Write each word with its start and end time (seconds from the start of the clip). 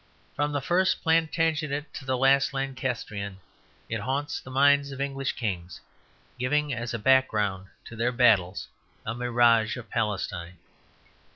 From 0.35 0.51
the 0.51 0.61
first 0.61 1.03
Plantagenet 1.03 1.93
to 1.93 2.05
the 2.05 2.17
last 2.17 2.55
Lancastrian 2.55 3.37
it 3.87 3.99
haunts 3.99 4.39
the 4.39 4.49
minds 4.49 4.91
of 4.91 4.99
English 4.99 5.33
kings, 5.33 5.79
giving 6.39 6.73
as 6.73 6.95
a 6.95 6.97
background 6.97 7.67
to 7.85 7.95
their 7.95 8.11
battles 8.11 8.67
a 9.05 9.13
mirage 9.13 9.77
of 9.77 9.91
Palestine. 9.91 10.57